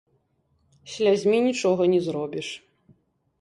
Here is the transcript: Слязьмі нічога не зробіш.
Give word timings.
Слязьмі 0.93 1.37
нічога 1.49 1.83
не 1.93 2.01
зробіш. 2.07 2.47